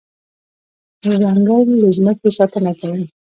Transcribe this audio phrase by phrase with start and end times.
[1.21, 3.03] ځنګل د ځمکې ساتنه کوي.